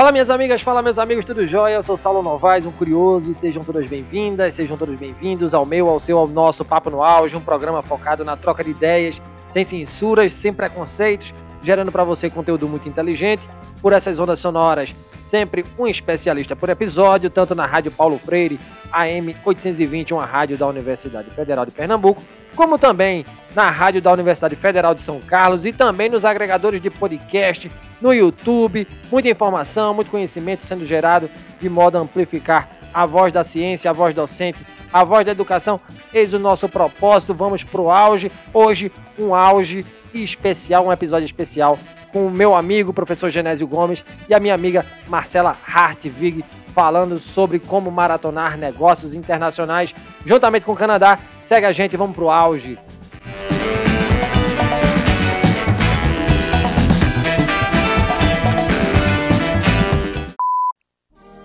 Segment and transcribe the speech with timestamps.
[0.00, 1.74] Fala minhas amigas, fala meus amigos, tudo jóia?
[1.74, 5.90] Eu sou Saulo Novaes, um curioso, e sejam todas bem-vindas, sejam todos bem-vindos ao meu,
[5.90, 9.20] ao seu, ao nosso Papo no Auge, um programa focado na troca de ideias,
[9.50, 13.46] sem censuras, sem preconceitos, gerando para você conteúdo muito inteligente,
[13.82, 18.58] por essas ondas sonoras, sempre um especialista por episódio, tanto na Rádio Paulo Freire,
[18.90, 22.22] AM 820, uma rádio da Universidade Federal de Pernambuco,
[22.60, 23.24] como também
[23.54, 27.72] na rádio da Universidade Federal de São Carlos e também nos agregadores de podcast,
[28.02, 28.86] no YouTube.
[29.10, 33.94] Muita informação, muito conhecimento sendo gerado de modo a amplificar a voz da ciência, a
[33.94, 34.58] voz docente,
[34.92, 35.80] a voz da educação.
[36.12, 37.32] Eis o nosso propósito.
[37.32, 38.30] Vamos para o auge.
[38.52, 41.78] Hoje, um auge especial, um episódio especial
[42.12, 47.58] com o meu amigo, professor Genésio Gomes, e a minha amiga Marcela Hartvig, falando sobre
[47.58, 51.18] como maratonar negócios internacionais juntamente com o Canadá.
[51.42, 52.78] Segue a gente, vamos para o auge.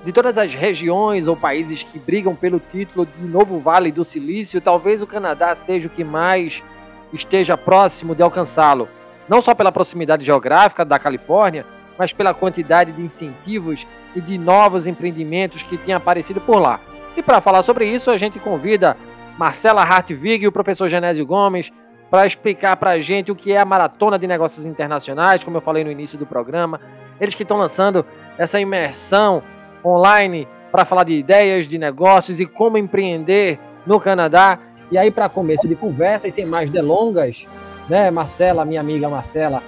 [0.05, 4.61] De todas as regiões ou países que brigam pelo título de Novo Vale do Silício,
[4.61, 6.61] talvez o Canadá seja o que mais
[7.11, 8.87] esteja próximo de alcançá-lo.
[9.27, 11.65] Não só pela proximidade geográfica da Califórnia,
[11.97, 16.79] mas pela quantidade de incentivos e de novos empreendimentos que têm aparecido por lá.
[17.15, 18.97] E para falar sobre isso, a gente convida
[19.37, 21.71] Marcela Hartvig e o professor Genésio Gomes
[22.09, 25.61] para explicar para a gente o que é a Maratona de Negócios Internacionais, como eu
[25.61, 26.79] falei no início do programa.
[27.19, 28.05] Eles que estão lançando
[28.37, 29.41] essa imersão
[29.83, 34.59] online para falar de ideias, de negócios e como empreender no Canadá.
[34.91, 37.47] E aí, para começo de conversa e sem mais delongas,
[37.89, 39.63] né, Marcela, minha amiga Marcela,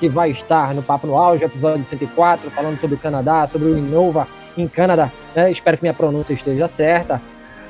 [0.00, 3.76] que vai estar no Papo no Auge, episódio 104, falando sobre o Canadá, sobre o
[3.76, 4.26] Inova
[4.56, 5.10] em Canadá.
[5.36, 5.52] Né?
[5.52, 7.20] Espero que minha pronúncia esteja certa.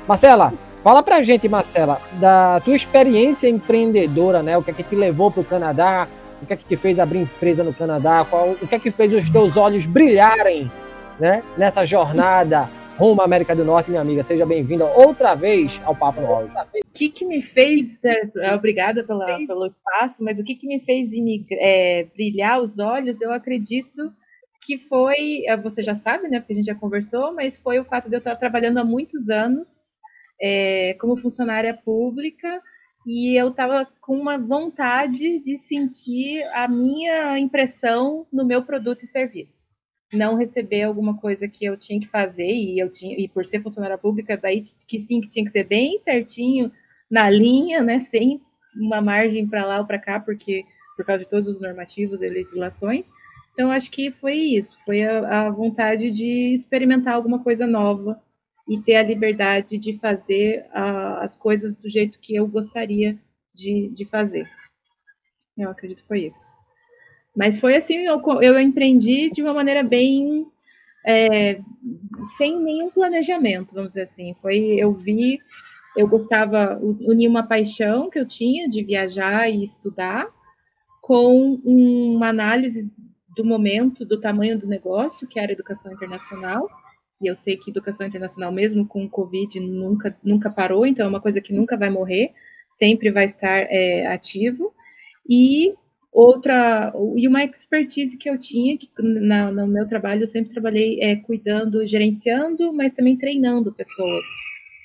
[0.07, 4.57] Marcela, fala pra gente, Marcela, da tua experiência empreendedora, né?
[4.57, 6.07] O que é que te levou para o Canadá?
[6.41, 8.25] O que é que te fez abrir empresa no Canadá?
[8.27, 10.71] Qual, o que é que fez os teus olhos brilharem
[11.19, 12.69] né, nessa jornada
[13.01, 14.23] rumo à América do Norte, minha amiga.
[14.23, 16.53] Seja bem-vinda outra vez ao Papo no Auge.
[16.53, 20.79] O que, que me fez, é, obrigada pela, pelo espaço, mas o que, que me
[20.79, 21.09] fez
[21.53, 24.13] é, brilhar os olhos, eu acredito
[24.63, 27.85] que foi, é, você já sabe, né, porque a gente já conversou, mas foi o
[27.85, 29.83] fato de eu estar trabalhando há muitos anos
[30.39, 32.61] é, como funcionária pública
[33.07, 39.07] e eu estava com uma vontade de sentir a minha impressão no meu produto e
[39.07, 39.70] serviço
[40.13, 43.59] não receber alguma coisa que eu tinha que fazer e eu tinha e por ser
[43.59, 46.71] funcionária pública daí que sim que tinha que ser bem certinho
[47.09, 48.41] na linha, né, sem
[48.75, 52.27] uma margem para lá ou para cá, porque por causa de todos os normativos e
[52.27, 53.09] legislações.
[53.53, 58.21] Então acho que foi isso, foi a, a vontade de experimentar alguma coisa nova
[58.69, 63.19] e ter a liberdade de fazer as coisas do jeito que eu gostaria
[63.53, 64.49] de, de fazer.
[65.57, 66.60] Eu acredito que foi isso.
[67.35, 70.45] Mas foi assim, eu, eu empreendi de uma maneira bem
[71.05, 71.59] é,
[72.37, 74.35] sem nenhum planejamento, vamos dizer assim.
[74.41, 75.39] Foi, eu vi,
[75.95, 80.27] eu gostava, unir uma paixão que eu tinha de viajar e estudar
[81.01, 82.91] com uma análise
[83.35, 86.67] do momento, do tamanho do negócio, que era educação internacional.
[87.21, 91.09] E eu sei que educação internacional, mesmo com o Covid, nunca, nunca parou, então é
[91.09, 92.33] uma coisa que nunca vai morrer,
[92.67, 94.73] sempre vai estar é, ativo.
[95.29, 95.73] E
[96.11, 100.99] Outra, e uma expertise que eu tinha, que na, no meu trabalho eu sempre trabalhei
[101.01, 104.25] é, cuidando, gerenciando, mas também treinando pessoas.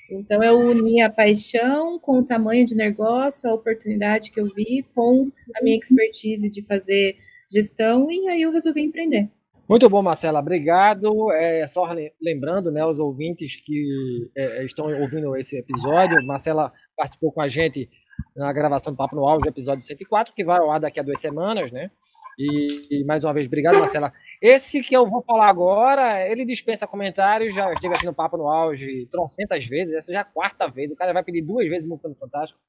[0.09, 4.85] Então eu uni a paixão com o tamanho de negócio, a oportunidade que eu vi,
[4.95, 7.17] com a minha expertise de fazer
[7.51, 9.29] gestão, e aí eu resolvi empreender.
[9.69, 11.29] Muito bom, Marcela, obrigado.
[11.33, 17.41] É, só lembrando, né, os ouvintes que é, estão ouvindo esse episódio, Marcela participou com
[17.41, 17.89] a gente
[18.35, 21.19] na gravação do Papo no Auge, episódio 104, que vai ao ar daqui a duas
[21.19, 21.89] semanas, né?
[22.37, 24.13] E, e, mais uma vez, obrigado, Marcela.
[24.39, 28.47] Esse que eu vou falar agora, ele dispensa comentários, já estive aqui no Papo no
[28.47, 31.87] Auge trocentas vezes, essa já é a quarta vez, o cara vai pedir duas vezes
[31.87, 32.59] música no Fantástico,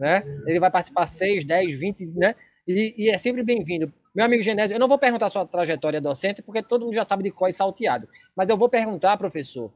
[0.00, 0.24] né?
[0.46, 2.34] Ele vai participar seis, dez, vinte, né?
[2.66, 3.92] E, e é sempre bem-vindo.
[4.12, 7.22] Meu amigo Genésio, eu não vou perguntar sua trajetória docente, porque todo mundo já sabe
[7.22, 9.72] de qual é salteado, mas eu vou perguntar, professor,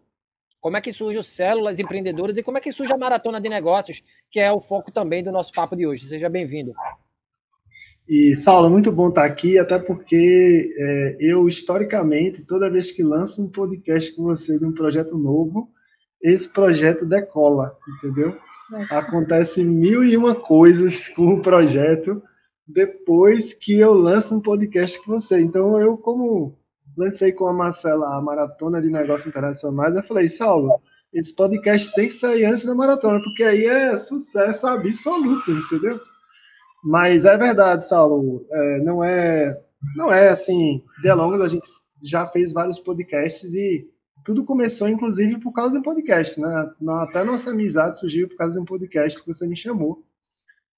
[0.60, 3.48] como é que surge o Células Empreendedoras e como é que surge a Maratona de
[3.48, 6.06] Negócios, que é o foco também do nosso papo de hoje.
[6.06, 6.72] Seja bem-vindo.
[8.08, 13.42] E, Saulo, muito bom estar aqui, até porque é, eu, historicamente, toda vez que lanço
[13.44, 15.68] um podcast com você de um projeto novo,
[16.22, 18.36] esse projeto decola, entendeu?
[18.90, 22.22] Acontece mil e uma coisas com o projeto
[22.66, 25.40] depois que eu lanço um podcast com você.
[25.40, 26.58] Então, eu, como
[26.98, 30.80] lancei com a Marcela a Maratona de Negócios Internacionais, eu falei, Saulo,
[31.12, 36.00] esse podcast tem que sair antes da maratona, porque aí é sucesso absoluto, entendeu?
[36.84, 39.58] Mas é verdade, Saulo, é, não é
[39.94, 41.66] não é assim, delongas, a gente
[42.02, 43.88] já fez vários podcasts e
[44.24, 46.70] tudo começou, inclusive, por causa do podcast, né?
[47.00, 50.04] Até nossa amizade surgiu por causa de um podcast que você me chamou.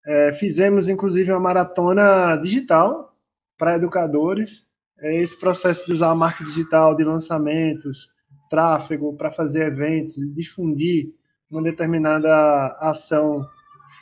[0.07, 3.13] É, fizemos, inclusive, uma maratona digital
[3.59, 4.70] para educadores.
[5.03, 8.09] É esse processo de usar a marca digital de lançamentos,
[8.51, 11.15] tráfego para fazer eventos, difundir
[11.51, 13.47] uma determinada ação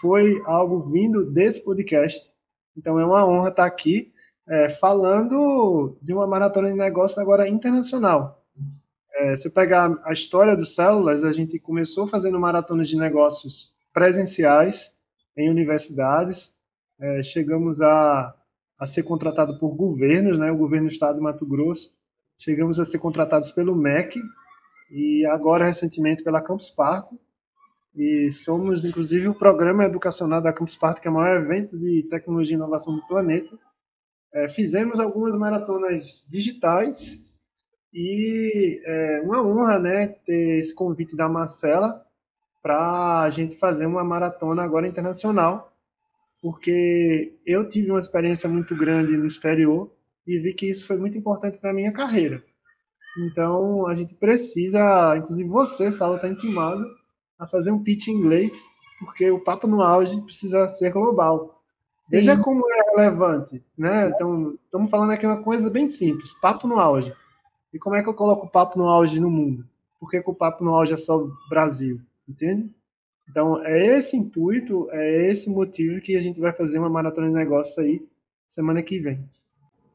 [0.00, 2.32] foi algo vindo desse podcast.
[2.76, 4.12] Então é uma honra estar aqui
[4.48, 8.44] é, falando de uma maratona de negócio agora internacional.
[9.14, 14.96] É, se pegar a história do Células, a gente começou fazendo maratonas de negócios presenciais
[15.36, 16.54] em universidades,
[17.00, 18.34] é, chegamos a,
[18.78, 21.90] a ser contratado por governos, né, o governo do estado de Mato Grosso,
[22.38, 24.20] chegamos a ser contratados pelo MEC
[24.90, 27.18] e agora recentemente pela Campus Party,
[27.94, 32.04] e somos, inclusive, o programa educacional da Campus Party, que é o maior evento de
[32.04, 33.58] tecnologia e inovação do planeta.
[34.32, 37.24] É, fizemos algumas maratonas digitais
[37.92, 42.04] e é uma honra né, ter esse convite da Marcela
[42.62, 45.72] para a gente fazer uma maratona agora internacional,
[46.40, 49.90] porque eu tive uma experiência muito grande no exterior
[50.26, 52.42] e vi que isso foi muito importante para a minha carreira.
[53.18, 56.84] Então, a gente precisa, inclusive você, Sala, está intimado
[57.38, 58.52] a fazer um pitch em inglês,
[59.00, 61.62] porque o papo no auge precisa ser global.
[62.04, 62.16] Sim.
[62.16, 64.08] Veja como é relevante, né?
[64.10, 67.12] Então, estamos falando aqui uma coisa bem simples, papo no auge.
[67.72, 69.66] E como é que eu coloco o papo no auge no mundo?
[69.98, 72.00] Por que, que o papo no auge é só Brasil?
[72.28, 72.70] Entende?
[73.30, 77.34] Então, é esse intuito, é esse motivo que a gente vai fazer uma maratona de
[77.34, 78.02] negócios aí
[78.46, 79.22] semana que vem.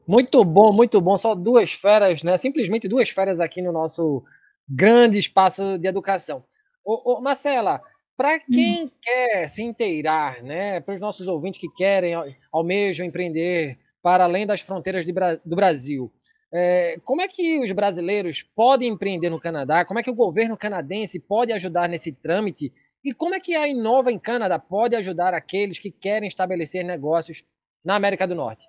[0.06, 1.16] Muito bom, muito bom.
[1.16, 2.36] Só duas férias, né?
[2.36, 4.22] Simplesmente duas férias aqui no nosso
[4.68, 6.44] grande espaço de educação.
[6.84, 7.80] Ô, ô Marcela,
[8.16, 8.40] para hum.
[8.52, 8.90] quem hum.
[9.02, 12.14] quer se inteirar, né, para os nossos ouvintes que querem,
[12.52, 16.12] almejam empreender para além das fronteiras Bra do Brasil,
[16.52, 19.84] é, como é que os brasileiros podem empreender no Canadá?
[19.84, 22.72] Como é que o governo canadense pode ajudar nesse trâmite?
[23.04, 27.44] E como é que a Inova em Canadá pode ajudar aqueles que querem estabelecer negócios
[27.84, 28.64] na América do Norte?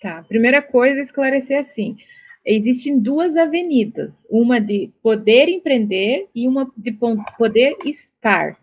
[0.00, 1.96] Tá, primeira coisa, esclarecer assim
[2.44, 6.96] existem duas avenidas, uma de poder empreender e uma de
[7.38, 8.58] poder estar.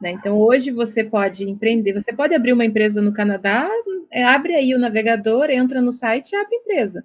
[0.00, 0.12] Né?
[0.12, 3.68] Então, hoje você pode empreender, você pode abrir uma empresa no Canadá,
[4.10, 7.04] é, abre aí o navegador, entra no site e abre empresa.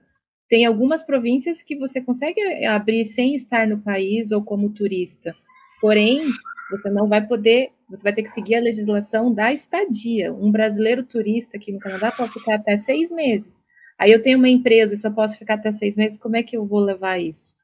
[0.50, 5.36] Tem algumas províncias que você consegue abrir sem estar no país ou como turista.
[5.82, 6.24] Porém,
[6.70, 10.34] você não vai poder, você vai ter que seguir a legislação da estadia.
[10.34, 13.64] Um brasileiro turista aqui no Canadá pode ficar até seis meses.
[13.98, 16.56] Aí eu tenho uma empresa e só posso ficar até seis meses, como é que
[16.56, 17.56] eu vou levar isso?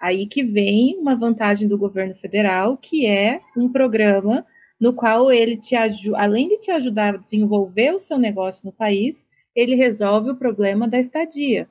[0.00, 4.44] Aí que vem uma vantagem do governo federal, que é um programa
[4.80, 8.72] no qual ele te ajuda, além de te ajudar a desenvolver o seu negócio no
[8.72, 11.68] país, ele resolve o problema da estadia.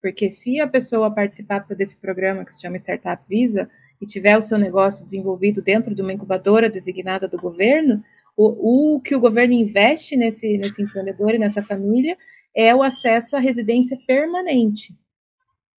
[0.00, 3.68] Porque se a pessoa participar desse programa que se chama Startup Visa
[4.00, 8.02] e tiver o seu negócio desenvolvido dentro de uma incubadora designada do governo,
[8.36, 12.16] o, o que o governo investe nesse, nesse empreendedor e nessa família
[12.54, 14.94] é o acesso à residência permanente.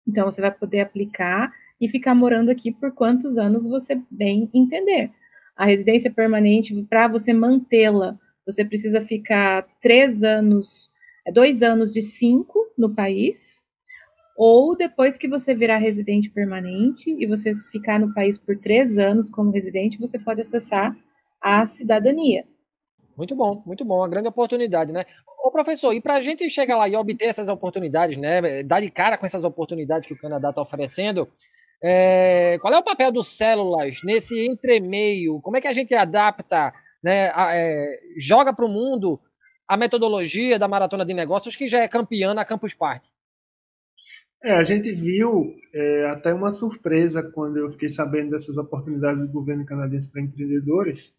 [0.07, 5.11] Então, você vai poder aplicar e ficar morando aqui por quantos anos você bem entender.
[5.55, 10.89] A residência permanente, para você mantê-la, você precisa ficar três anos,
[11.25, 13.63] é, dois anos de cinco no país,
[14.37, 19.31] ou depois que você virar residente permanente e você ficar no país por três anos
[19.31, 20.95] como residente, você pode acessar
[21.41, 22.45] a cidadania.
[23.17, 25.05] Muito bom, muito bom, uma grande oportunidade, né?
[25.43, 28.61] Ô professor, e para a gente chegar lá e obter essas oportunidades, né?
[28.61, 31.27] Dar de cara com essas oportunidades que o Canadá está oferecendo,
[31.81, 35.41] é, qual é o papel dos células nesse entremeio?
[35.41, 36.71] Como é que a gente adapta,
[37.03, 37.31] né?
[37.33, 39.19] A, é, joga para o mundo
[39.67, 43.09] a metodologia da maratona de negócios que já é campeã na Campus Party?
[44.43, 49.31] É, a gente viu é, até uma surpresa quando eu fiquei sabendo dessas oportunidades do
[49.31, 51.15] governo canadense para empreendedores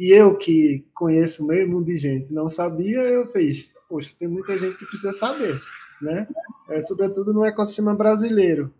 [0.00, 4.56] e eu que conheço meio mundo de gente, não sabia, eu fiz, poxa, tem muita
[4.56, 5.60] gente que precisa saber,
[6.00, 6.26] né?
[6.70, 8.72] É, sobretudo no ecossistema brasileiro.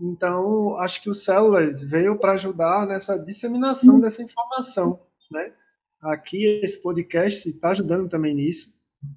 [0.00, 5.00] Então, acho que o Células veio para ajudar nessa disseminação dessa informação,
[5.30, 5.54] né?
[6.02, 8.68] Aqui, esse podcast está ajudando também nisso,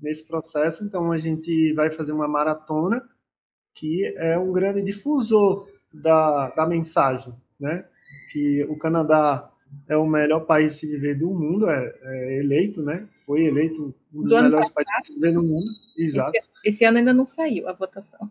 [0.01, 0.85] nesse processo.
[0.85, 3.05] Então, a gente vai fazer uma maratona
[3.73, 7.85] que é um grande difusor da, da mensagem, né?
[8.31, 9.51] Que o Canadá
[9.87, 13.07] é o melhor país se viver do mundo, é, é eleito, né?
[13.25, 15.69] Foi eleito um dos do melhores países se viver no mundo.
[15.97, 16.31] Exato.
[16.35, 18.29] Esse, esse, ano ainda não saiu a votação.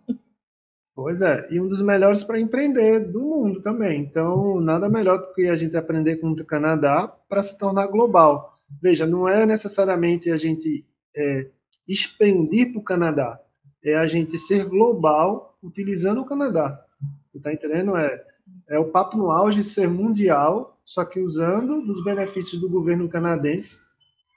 [0.94, 4.00] Pois é, e um dos melhores para empreender do mundo também.
[4.00, 8.58] Então, nada melhor do que a gente aprender com o Canadá para se tornar global.
[8.82, 10.84] Veja, não é necessariamente a gente
[11.16, 11.46] é,
[11.86, 13.40] expandir para o Canadá,
[13.88, 16.84] é a gente ser global utilizando o Canadá.
[17.30, 17.96] Você está entendendo?
[17.96, 18.24] É,
[18.68, 23.80] é o papo no auge ser mundial, só que usando dos benefícios do governo canadense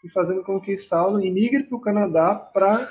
[0.04, 2.90] e fazendo com que Saulo imigre para o Canadá para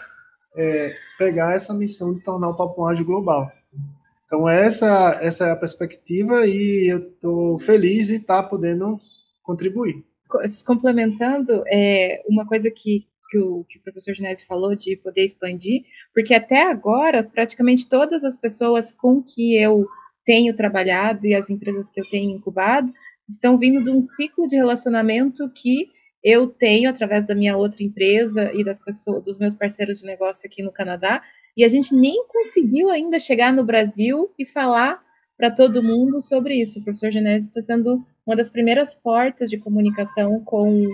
[0.56, 3.50] é, pegar essa missão de tornar o papo ágil global.
[4.24, 9.00] Então essa essa é a perspectiva e eu estou feliz de estar tá podendo
[9.42, 10.04] contribuir.
[10.64, 15.82] Complementando, é, uma coisa que, que, o, que o professor Genésio falou de poder expandir,
[16.12, 19.86] porque até agora, praticamente todas as pessoas com que eu
[20.24, 22.92] tenho trabalhado e as empresas que eu tenho incubado
[23.28, 25.88] estão vindo de um ciclo de relacionamento que
[26.22, 30.46] eu tenho através da minha outra empresa e das pessoas, dos meus parceiros de negócio
[30.46, 31.22] aqui no Canadá,
[31.56, 35.00] e a gente nem conseguiu ainda chegar no Brasil e falar
[35.36, 36.78] para todo mundo sobre isso.
[36.78, 40.86] O professor Genésio está sendo uma das primeiras portas de comunicação com,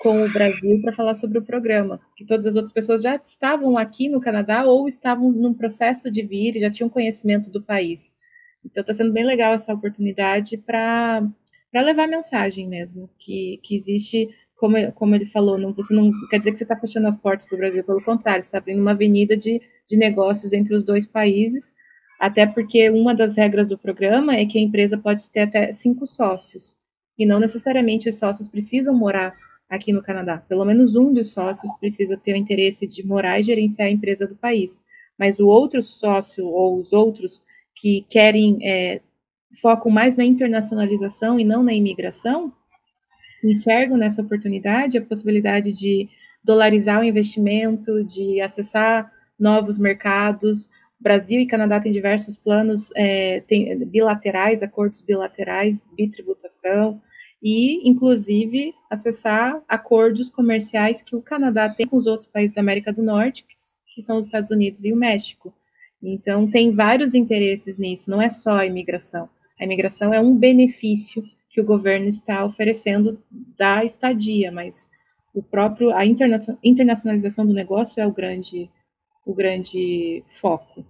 [0.00, 3.76] com o Brasil para falar sobre o programa, que todas as outras pessoas já estavam
[3.76, 8.16] aqui no Canadá ou estavam num processo de vir e já tinham conhecimento do país.
[8.64, 11.22] Então está sendo bem legal essa oportunidade para
[11.74, 16.38] levar a mensagem mesmo, que, que existe como, como ele falou, não, você não quer
[16.38, 18.80] dizer que você está fechando as portas para o Brasil, pelo contrário, você está abrindo
[18.80, 21.74] uma avenida de, de negócios entre os dois países,
[22.18, 26.06] até porque uma das regras do programa é que a empresa pode ter até cinco
[26.06, 26.74] sócios,
[27.18, 29.34] e não necessariamente os sócios precisam morar
[29.70, 30.38] aqui no Canadá.
[30.38, 34.26] Pelo menos um dos sócios precisa ter o interesse de morar e gerenciar a empresa
[34.26, 34.82] do país,
[35.16, 37.40] mas o outro sócio ou os outros
[37.76, 39.00] que querem é,
[39.62, 42.52] focam mais na internacionalização e não na imigração,
[43.44, 46.08] enxergam nessa oportunidade a possibilidade de
[46.42, 50.68] dolarizar o investimento, de acessar novos mercados.
[50.98, 57.00] Brasil e Canadá têm diversos planos é, tem, bilaterais, acordos bilaterais, bitributação,
[57.42, 62.92] e, inclusive, acessar acordos comerciais que o Canadá tem com os outros países da América
[62.92, 63.44] do Norte,
[63.94, 65.52] que, são os Estados Unidos e o México.
[66.02, 69.28] Então, tem vários interesses nisso, não é só a imigração.
[69.58, 73.22] A imigração é um benefício que o governo está oferecendo
[73.56, 74.88] da estadia, mas
[75.34, 78.70] o próprio a interna internacionalização do negócio é o grande
[79.26, 80.84] o grande foco.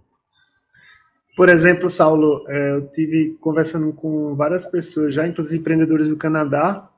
[1.37, 6.91] Por exemplo, Saulo, é, eu tive conversando com várias pessoas, já inclusive empreendedores do Canadá,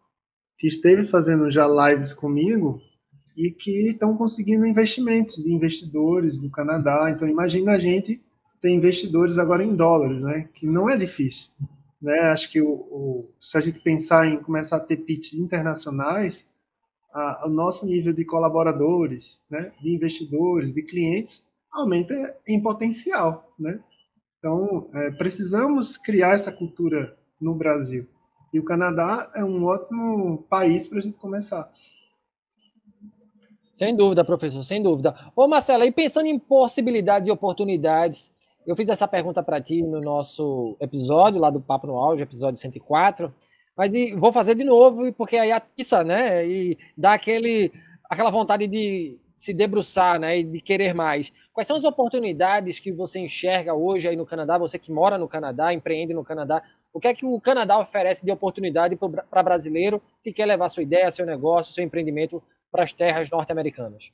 [0.59, 2.81] que esteve fazendo já lives comigo
[3.37, 7.11] e que estão conseguindo investimentos de investidores do Canadá.
[7.11, 8.21] Então, imagina a gente
[8.61, 10.49] ter investidores agora em dólares, né?
[10.55, 11.49] Que não é difícil.
[12.01, 12.19] Né?
[12.21, 16.49] Acho que o, o, se a gente pensar em começar a ter pitches internacionais,
[17.13, 22.15] a, o nosso nível de colaboradores, né, de investidores, de clientes, aumenta
[22.47, 23.53] em potencial.
[23.59, 23.81] Né?
[24.43, 28.09] Então, é, precisamos criar essa cultura no Brasil.
[28.53, 31.71] E o Canadá é um ótimo país para a gente começar.
[33.73, 35.15] Sem dúvida, professor, sem dúvida.
[35.37, 38.33] Ô, Marcela, e pensando em possibilidades e oportunidades,
[38.67, 42.61] eu fiz essa pergunta para ti no nosso episódio lá do Papo no Auge, episódio
[42.61, 43.33] 104,
[43.77, 46.45] mas vou fazer de novo, porque aí atiça, né?
[46.45, 47.73] E dá aquele,
[48.11, 50.39] aquela vontade de se debruçar, né?
[50.39, 51.33] E de querer mais.
[51.53, 54.57] Quais são as oportunidades que você enxerga hoje aí no Canadá?
[54.57, 58.25] Você que mora no Canadá, empreende no Canadá, o que é que o Canadá oferece
[58.25, 58.97] de oportunidade
[59.29, 64.13] para brasileiro que quer levar sua ideia, seu negócio, seu empreendimento para as terras norte-americanas?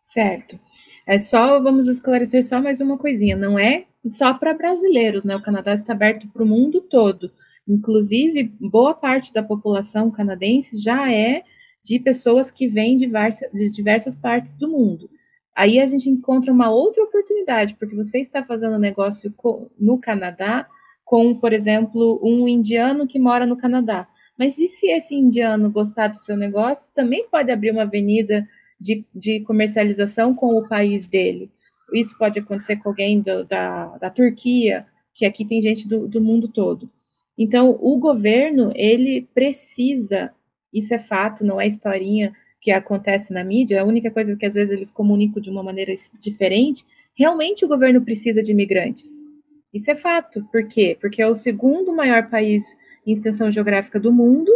[0.00, 0.56] Certo.
[1.04, 5.34] É só, vamos esclarecer só mais uma coisinha, não é só para brasileiros, né?
[5.34, 7.32] O Canadá está aberto para o mundo todo.
[7.66, 11.42] Inclusive, boa parte da população canadense já é
[11.84, 15.08] de pessoas que vêm de diversas, de diversas partes do mundo.
[15.54, 19.34] Aí a gente encontra uma outra oportunidade, porque você está fazendo negócio
[19.78, 20.68] no Canadá
[21.04, 24.06] com, por exemplo, um indiano que mora no Canadá.
[24.38, 28.46] Mas e se esse indiano gostar do seu negócio, também pode abrir uma avenida
[28.80, 31.50] de, de comercialização com o país dele.
[31.92, 36.20] Isso pode acontecer com alguém do, da, da Turquia, que aqui tem gente do, do
[36.20, 36.88] mundo todo.
[37.36, 40.32] Então, o governo, ele precisa,
[40.72, 44.54] isso é fato, não é historinha que acontece na mídia, a única coisa que às
[44.54, 46.84] vezes eles comunicam de uma maneira diferente,
[47.16, 49.24] realmente o governo precisa de imigrantes.
[49.72, 50.44] Isso é fato.
[50.50, 50.96] Por quê?
[51.00, 54.50] Porque é o segundo maior país em extensão geográfica do mundo,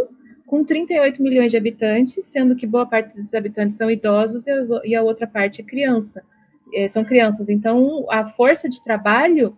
[0.45, 4.45] com 38 milhões de habitantes, sendo que boa parte desses habitantes são idosos
[4.83, 6.23] e, a outra parte é criança,
[6.73, 7.49] é, são crianças.
[7.49, 9.57] Então, a força de trabalho,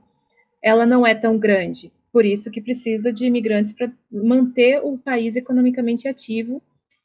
[0.62, 1.92] ela não é tão grande.
[2.16, 6.62] Por isso que precisa de imigrantes para manter o país economicamente ativo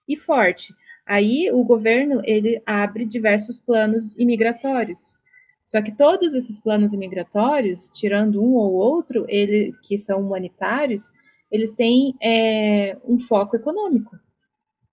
[0.06, 0.72] e forte.
[1.04, 5.16] Aí, o governo, ele abre diversos planos imigratórios.
[5.66, 11.10] Só que todos esses planos imigratórios, tirando um ou outro, ele, que são humanitários,
[11.50, 14.16] eles têm é, um foco econômico.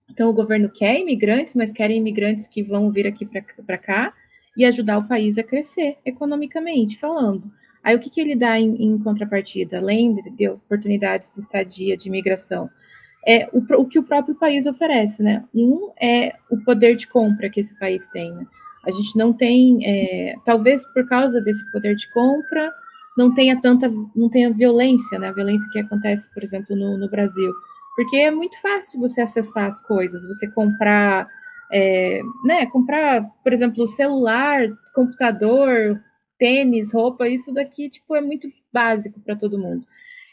[0.09, 4.15] Então, o governo quer imigrantes, mas querem imigrantes que vão vir aqui para cá
[4.57, 7.51] e ajudar o país a crescer economicamente falando.
[7.87, 11.95] Aí o que, que ele dá em, em contrapartida, além de, de, oportunidades de estadia,
[11.95, 12.69] de imigração?
[13.25, 15.45] É o, o, que o próprio país oferece, né?
[15.55, 18.29] Um é o poder de compra que esse país tem.
[18.33, 18.45] Né?
[18.85, 22.73] A gente não tem, é, talvez por causa desse poder de compra,
[23.17, 25.29] não tenha tanta, não tenha violência, né?
[25.29, 27.53] A violência que acontece, por exemplo, no, no Brasil.
[27.95, 31.25] Porque é muito fácil você acessar as coisas, você comprar,
[31.71, 32.65] é, né?
[32.65, 36.03] Comprar, por exemplo, celular, computador,
[36.37, 39.85] tênis, roupa, isso daqui, tipo, é muito básico para todo mundo.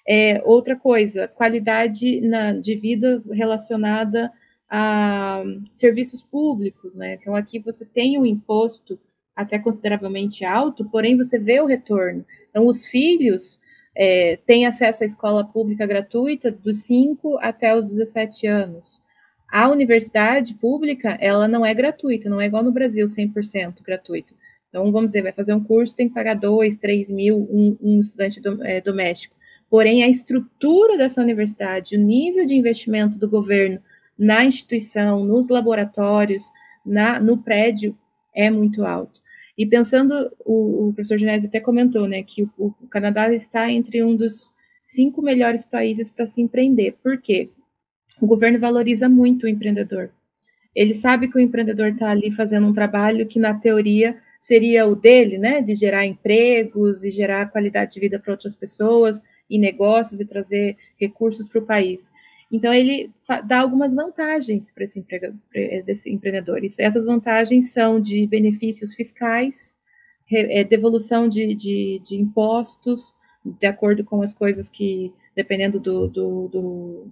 [0.06, 4.30] É, outra coisa, qualidade na, de vida relacionada
[4.68, 5.42] a
[5.74, 7.14] serviços públicos, né?
[7.14, 8.98] Então aqui você tem um imposto
[9.34, 12.24] até consideravelmente alto, porém você vê o retorno.
[12.50, 13.60] Então, os filhos
[13.94, 19.02] é, têm acesso à escola pública gratuita dos 5 até os 17 anos.
[19.50, 24.34] A universidade pública, ela não é gratuita, não é igual no Brasil, 100% gratuito.
[24.74, 28.00] Então, vamos dizer, vai fazer um curso, tem que pagar 2, 3 mil, um, um
[28.00, 29.36] estudante do, é, doméstico.
[29.70, 33.80] Porém, a estrutura dessa universidade, o nível de investimento do governo
[34.18, 36.42] na instituição, nos laboratórios,
[36.84, 37.96] na, no prédio,
[38.34, 39.20] é muito alto.
[39.56, 44.02] E pensando, o, o professor Genésio até comentou, né, que o, o, Canadá está entre
[44.02, 44.52] um dos
[44.82, 46.96] cinco melhores países para se empreender.
[47.00, 47.48] Por quê?
[48.20, 50.10] O governo valoriza muito o empreendedor.
[50.74, 54.94] Ele sabe que o empreendedor está ali fazendo um trabalho que, na teoria, seria o
[54.94, 60.20] dele, né, de gerar empregos e gerar qualidade de vida para outras pessoas e negócios
[60.20, 62.12] e trazer recursos para o país.
[62.52, 63.10] Então, ele
[63.46, 65.02] dá algumas vantagens para esse,
[65.86, 66.60] esse empreendedor.
[66.78, 69.78] Essas vantagens são de benefícios fiscais,
[70.30, 73.14] é, devolução de, de, de, impostos,
[73.46, 77.06] de acordo com as coisas que, dependendo do, do, do,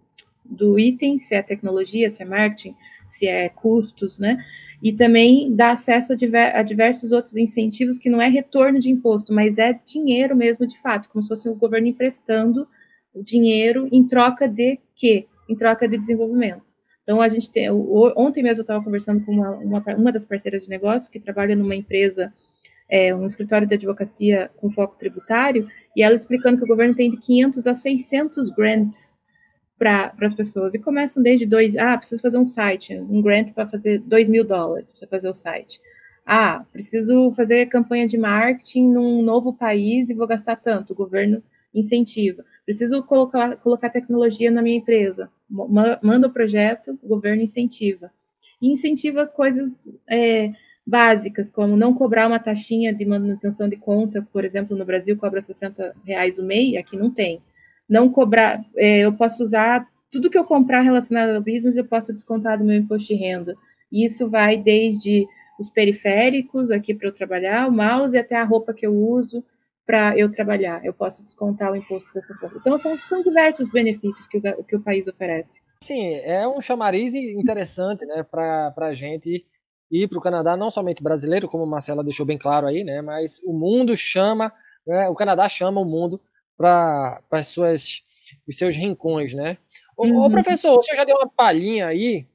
[0.44, 2.76] do item, se é tecnologia, se é marketing,
[3.12, 4.38] se é custos, né?
[4.82, 8.90] E também dá acesso a, diver, a, diversos outros incentivos que não é retorno de
[8.90, 12.66] imposto, mas é dinheiro mesmo de fato, como se fosse o governo emprestando
[13.14, 15.26] o dinheiro em troca de quê?
[15.48, 16.72] em troca de desenvolvimento.
[17.02, 17.70] Então, a gente tem.
[17.70, 21.56] Ontem mesmo eu estava conversando com uma, uma, uma, das parceiras de negócios que trabalha
[21.56, 22.32] numa empresa,
[22.88, 27.10] é, um escritório de advocacia com foco tributário, e ela explicando que o governo tem
[27.10, 29.14] de 500 a 600 grants
[29.82, 30.74] para as pessoas.
[30.74, 31.76] E começam desde dois.
[31.76, 35.34] Ah, preciso fazer um site, um grant para fazer 2 mil dólares para fazer o
[35.34, 35.80] site.
[36.24, 40.92] Ah, preciso fazer campanha de marketing num novo país e vou gastar tanto.
[40.92, 41.42] O governo
[41.74, 42.44] incentiva.
[42.64, 45.28] Preciso colocar, colocar tecnologia na minha empresa.
[45.50, 48.10] Manda o projeto, o governo incentiva.
[48.60, 50.52] E incentiva coisas é,
[50.86, 55.40] básicas, como não cobrar uma taxinha de manutenção de conta, por exemplo, no Brasil cobra
[55.40, 57.42] 60 reais o mês, aqui não tem.
[57.88, 62.12] Não cobrar, é, eu posso usar tudo que eu comprar relacionado ao business, eu posso
[62.12, 63.54] descontar do meu imposto de renda.
[63.90, 65.26] E isso vai desde
[65.58, 69.44] os periféricos aqui para eu trabalhar, o mouse até a roupa que eu uso,
[69.86, 70.84] para eu trabalhar.
[70.84, 72.58] Eu posso descontar o imposto dessa forma.
[72.60, 75.60] Então, são, são diversos benefícios que o, que o país oferece.
[75.82, 79.44] Sim, é um chamariz interessante né, para a gente
[79.90, 83.02] ir para o Canadá, não somente brasileiro, como a Marcela deixou bem claro aí, né,
[83.02, 84.52] mas o mundo chama,
[84.86, 86.20] né, o Canadá chama o mundo
[86.56, 88.02] para as suas
[88.48, 89.58] os seus rincões, né?
[89.96, 90.22] Ô, uhum.
[90.22, 92.26] ô, professor, o senhor já deu uma palhinha aí,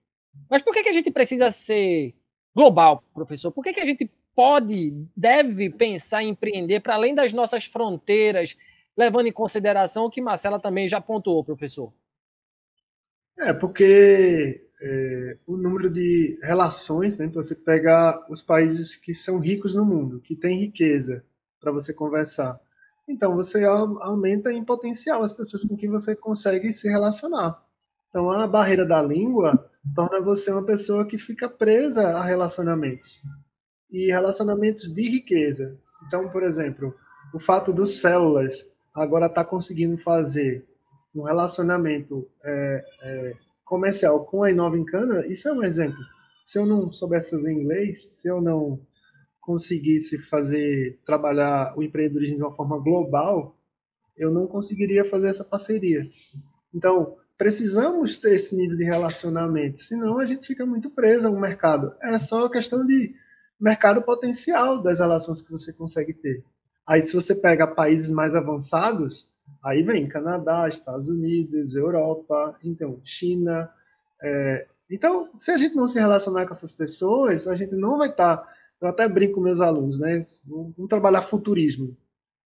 [0.50, 2.14] mas por que, que a gente precisa ser
[2.56, 3.52] global, professor?
[3.52, 8.56] Por que, que a gente pode, deve pensar em empreender para além das nossas fronteiras,
[8.96, 11.92] levando em consideração o que Marcela também já pontuou, professor?
[13.40, 19.76] É, porque é, o número de relações, né, você pega os países que são ricos
[19.76, 21.24] no mundo, que têm riqueza
[21.60, 22.60] para você conversar.
[23.08, 27.63] Então, você aumenta em potencial as pessoas com quem você consegue se relacionar.
[28.10, 33.22] Então, a barreira da língua torna você uma pessoa que fica presa a relacionamentos
[33.89, 35.78] e relacionamentos de riqueza.
[36.06, 36.93] Então, por exemplo,
[37.34, 40.65] o fato dos células agora estar tá conseguindo fazer
[41.15, 46.00] um relacionamento é, é, comercial com a Inova Cana, isso é um exemplo.
[46.43, 48.80] Se eu não soubesse fazer inglês, se eu não
[49.48, 53.56] conseguisse fazer trabalhar o empreendedorismo de uma forma global,
[54.18, 56.02] eu não conseguiria fazer essa parceria.
[56.76, 61.96] Então, precisamos ter esse nível de relacionamento, senão a gente fica muito preso ao mercado.
[62.02, 63.16] É só questão de
[63.58, 66.44] mercado potencial das relações que você consegue ter.
[66.86, 69.32] Aí, se você pega países mais avançados,
[69.64, 73.72] aí vem Canadá, Estados Unidos, Europa, então China.
[74.22, 74.68] É...
[74.92, 78.38] então, se a gente não se relacionar com essas pessoas, a gente não vai estar.
[78.38, 78.57] Tá...
[78.82, 80.20] Eu até brinco com meus alunos, né?
[80.46, 81.98] Vamos trabalhar futurismo.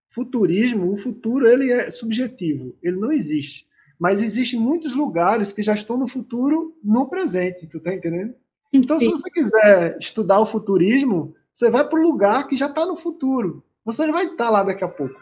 [0.10, 3.68] Futurismo, o futuro ele é subjetivo, ele não existe.
[4.00, 8.34] Mas existem muitos lugares que já estão no futuro no presente, tu tá entendendo?
[8.74, 9.06] Então, Sim.
[9.06, 12.96] se você quiser estudar o futurismo, Você vai para o lugar que já está no
[12.96, 13.62] futuro.
[13.84, 15.20] Você já vai estar tá lá daqui a pouco.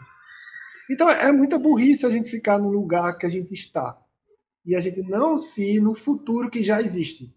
[0.88, 3.98] Então é muita burrice a gente ficar no lugar que a gente está
[4.64, 7.34] e a gente não se ir no futuro que já existe.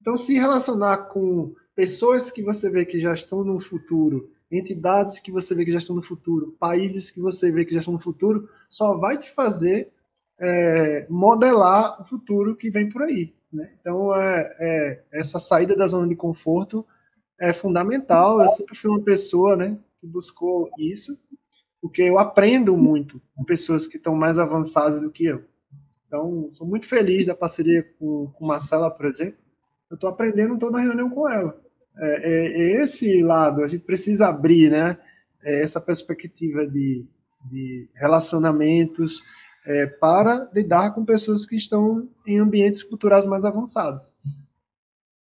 [0.00, 5.30] Então, se relacionar com pessoas que você vê que já estão no futuro, entidades que
[5.30, 8.00] você vê que já estão no futuro, países que você vê que já estão no
[8.00, 9.92] futuro, só vai te fazer
[10.40, 13.34] é, modelar o futuro que vem por aí.
[13.52, 13.70] Né?
[13.78, 16.84] Então, é, é, essa saída da zona de conforto
[17.38, 18.40] é fundamental.
[18.40, 21.16] Eu sempre fui uma pessoa né, que buscou isso
[21.80, 25.44] porque eu aprendo muito com pessoas que estão mais avançadas do que eu.
[26.06, 29.38] Então, sou muito feliz da parceria com, com Marcela, por exemplo.
[29.90, 31.60] Eu estou aprendendo toda reunião com ela.
[31.98, 32.46] É, é,
[32.78, 34.98] é, esse lado, a gente precisa abrir, né?
[35.42, 37.08] É essa perspectiva de,
[37.50, 39.22] de relacionamentos
[39.66, 44.14] é, para lidar com pessoas que estão em ambientes culturais mais avançados.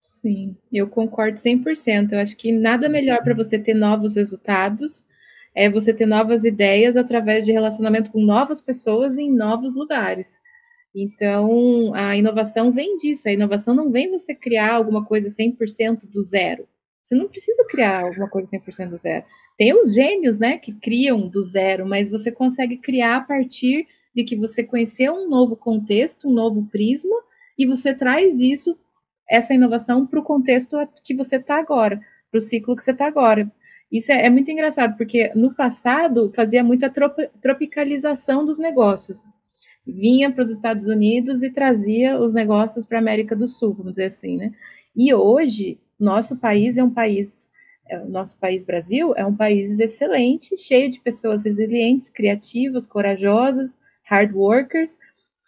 [0.01, 2.13] Sim, eu concordo 100%.
[2.13, 5.05] Eu acho que nada melhor para você ter novos resultados
[5.55, 10.41] é você ter novas ideias através de relacionamento com novas pessoas em novos lugares.
[10.95, 13.29] Então, a inovação vem disso.
[13.29, 16.67] A inovação não vem você criar alguma coisa 100% do zero.
[17.03, 19.25] Você não precisa criar alguma coisa 100% do zero.
[19.57, 24.25] Tem os gênios, né, que criam do zero, mas você consegue criar a partir de
[24.25, 27.17] que você conheceu um novo contexto, um novo prisma,
[27.59, 28.79] e você traz isso,
[29.29, 32.01] essa inovação, para o contexto que você está agora,
[32.31, 33.51] para o ciclo que você está agora.
[33.91, 39.21] Isso é, é, muito engraçado, porque no passado fazia muita trop tropicalização dos negócios.
[39.91, 43.93] Vinha para os Estados Unidos e trazia os negócios para a América do Sul, vamos
[43.93, 44.53] dizer assim, né?
[44.95, 47.51] E hoje, nosso país é um país,
[47.89, 54.35] é, nosso país Brasil é um país excelente, cheio de pessoas resilientes, criativas, corajosas, hard
[54.35, 54.99] workers,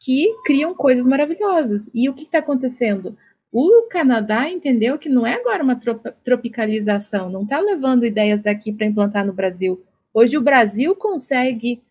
[0.00, 1.90] que criam coisas maravilhosas.
[1.94, 3.16] E o que está acontecendo?
[3.52, 5.78] O Canadá entendeu que não é agora uma
[6.24, 9.84] tropicalização, não está levando ideias daqui para implantar no Brasil.
[10.14, 11.82] Hoje o Brasil consegue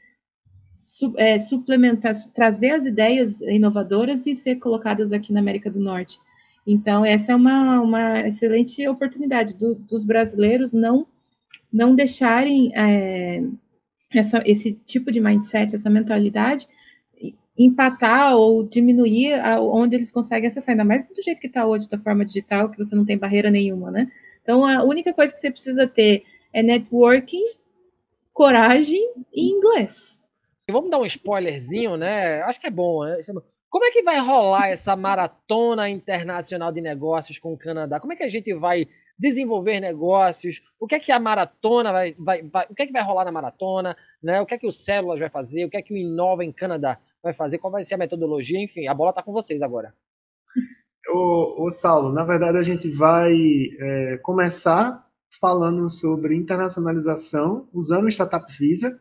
[0.81, 6.17] su é, suplementar, trazer as ideias inovadoras e ser colocadas aqui na América do Norte.
[6.65, 11.05] Então, essa é uma, uma excelente oportunidade do, dos brasileiros não,
[11.71, 13.43] não deixarem é,
[14.11, 16.67] essa, esse tipo de mindset, essa mentalidade,
[17.55, 21.87] empatar ou diminuir a, onde eles conseguem acessar, ainda mais do jeito que está hoje,
[21.87, 24.11] da forma digital, que você não tem barreira nenhuma, né?
[24.41, 27.43] Então, a única coisa que você precisa ter é networking,
[28.33, 30.19] coragem e inglês.
[30.71, 32.41] Vamos dar um spoilerzinho, né?
[32.43, 33.17] Acho que é bom, né?
[33.69, 37.99] Como é que vai rolar essa maratona internacional de negócios com o Canadá?
[37.99, 40.61] Como é que a gente vai desenvolver negócios?
[40.79, 43.23] O que é que a maratona vai, vai, vai o que é que vai rolar
[43.23, 43.95] na maratona?
[44.21, 44.41] Né?
[44.41, 45.63] O que é que o Células vai fazer?
[45.63, 48.61] O que é que o Inova em Canadá vai fazer, qual vai ser a metodologia,
[48.61, 49.93] enfim, a bola está com vocês agora.
[51.07, 53.31] Ô, ô, Saulo, na verdade a gente vai
[53.79, 55.07] é, começar
[55.39, 58.99] falando sobre internacionalização usando o Startup Visa.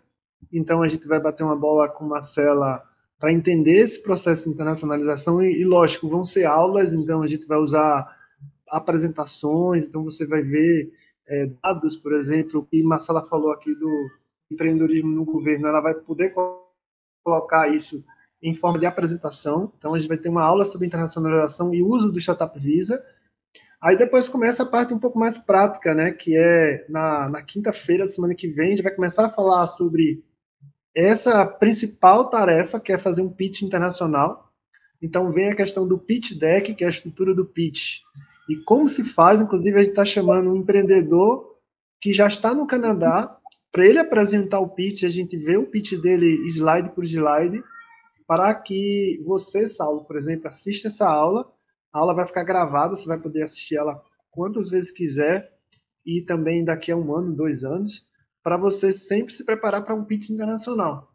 [0.52, 2.82] Então a gente vai bater uma bola com Marcela
[3.18, 7.46] para entender esse processo de internacionalização e, e, lógico, vão ser aulas, então a gente
[7.46, 8.16] vai usar
[8.68, 10.90] apresentações, então você vai ver
[11.28, 14.06] é, dados, por exemplo, que Marcela falou aqui do
[14.50, 16.32] empreendedorismo no governo, ela vai poder
[17.22, 18.02] colocar isso
[18.42, 19.72] em forma de apresentação.
[19.78, 23.04] Então, a gente vai ter uma aula sobre internacionalização e uso do Startup Visa.
[23.80, 26.10] Aí depois começa a parte um pouco mais prática, né?
[26.12, 30.22] Que é na, na quinta-feira semana que vem, a gente vai começar a falar sobre
[30.94, 34.52] essa principal tarefa, que é fazer um pitch internacional.
[35.02, 38.00] Então, vem a questão do pitch deck, que é a estrutura do pitch.
[38.48, 41.56] E como se faz, inclusive, a gente está chamando um empreendedor
[42.00, 43.36] que já está no Canadá
[43.72, 47.62] para ele apresentar o pitch, a gente vê o pitch dele slide por slide,
[48.26, 51.50] para que você, Saulo, por exemplo, assista essa aula.
[51.92, 55.52] A aula vai ficar gravada, você vai poder assistir ela quantas vezes quiser
[56.04, 58.06] e também daqui a um ano, dois anos,
[58.42, 61.12] para você sempre se preparar para um pitch internacional.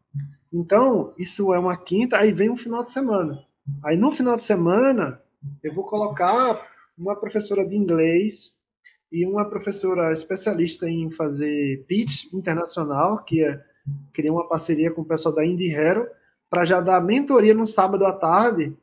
[0.53, 3.43] Então, isso é uma quinta, aí vem um final de semana.
[3.83, 5.21] Aí no final de semana,
[5.63, 6.61] eu vou colocar
[6.97, 8.57] uma professora de inglês
[9.11, 13.61] e uma professora especialista em fazer pitch internacional, que é,
[14.13, 16.07] queria uma parceria com o pessoal da Indie Hero,
[16.49, 18.75] para já dar mentoria no sábado à tarde,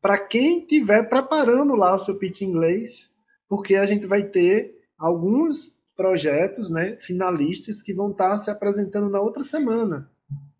[0.00, 3.12] para quem estiver preparando lá o seu pitch inglês,
[3.48, 9.20] porque a gente vai ter alguns projetos né, finalistas que vão estar se apresentando na
[9.20, 10.08] outra semana,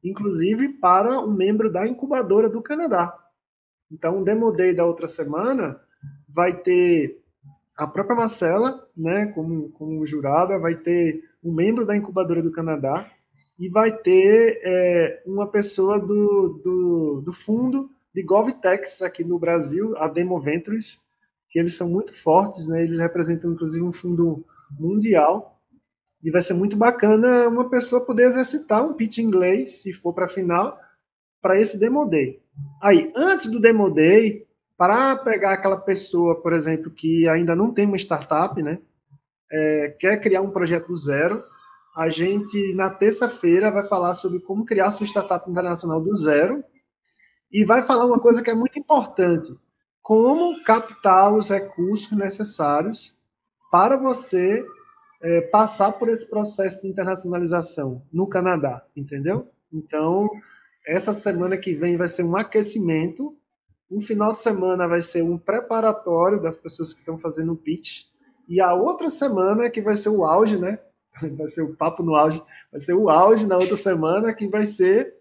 [0.03, 3.17] inclusive para um membro da incubadora do Canadá.
[3.89, 5.81] Então, o Demo Day da outra semana
[6.29, 7.23] vai ter
[7.77, 13.09] a própria Marcela, né, como, como jurada, vai ter um membro da incubadora do Canadá
[13.57, 19.97] e vai ter é, uma pessoa do, do, do, fundo de GovTex aqui no Brasil,
[19.99, 21.01] a Demo Ventures,
[21.49, 24.45] que eles são muito fortes, né, eles representam inclusive um fundo
[24.79, 25.61] mundial.
[26.23, 30.25] E vai ser muito bacana uma pessoa poder exercitar um pitch inglês, se for para
[30.25, 30.79] a final,
[31.41, 32.43] para esse Demo Day.
[32.83, 37.87] Aí, antes do Demo Day, para pegar aquela pessoa, por exemplo, que ainda não tem
[37.87, 38.81] uma startup, né?
[39.51, 41.43] É, quer criar um projeto do zero,
[41.97, 46.63] a gente, na terça-feira, vai falar sobre como criar sua startup internacional do zero
[47.51, 49.53] e vai falar uma coisa que é muito importante:
[50.01, 53.18] como captar os recursos necessários
[53.71, 54.65] para você
[55.23, 59.51] é, passar por esse processo de internacionalização no Canadá, entendeu?
[59.73, 60.29] Então,
[60.87, 63.37] essa semana que vem vai ser um aquecimento,
[63.91, 68.05] um final de semana vai ser um preparatório das pessoas que estão fazendo o pitch,
[68.49, 70.79] e a outra semana que vai ser o auge, né?
[71.37, 74.65] Vai ser o papo no auge, vai ser o auge na outra semana, que vai
[74.65, 75.13] ser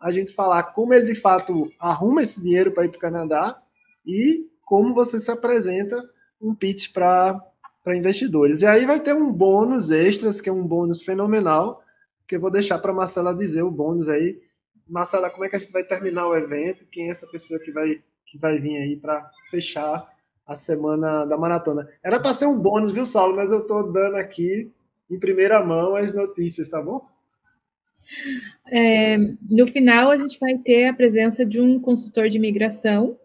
[0.00, 3.62] a gente falar como ele de fato arruma esse dinheiro para ir para o Canadá
[4.04, 6.02] e como você se apresenta
[6.40, 7.40] um pitch para
[7.84, 8.62] para investidores.
[8.62, 11.82] E aí vai ter um bônus extras, que é um bônus fenomenal,
[12.26, 14.40] que eu vou deixar para Marcela dizer o bônus aí.
[14.88, 16.86] Marcela, como é que a gente vai terminar o evento?
[16.90, 20.08] Quem é essa pessoa que vai, que vai vir aí para fechar
[20.46, 21.86] a semana da maratona?
[22.02, 23.36] Era para ser um bônus, viu, Saulo?
[23.36, 24.72] Mas eu estou dando aqui
[25.10, 27.00] em primeira mão as notícias, tá bom?
[28.70, 29.18] É,
[29.48, 33.18] no final, a gente vai ter a presença de um consultor de imigração